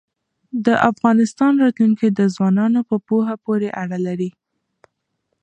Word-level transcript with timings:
د 0.65 0.67
افغانستان 0.91 1.51
راتلونکی 1.63 2.07
د 2.13 2.21
ځوانانو 2.35 2.79
په 2.89 2.95
پوهه 3.07 3.35
پورې 3.45 3.69
اړه 3.81 3.97
لري. 4.07 4.29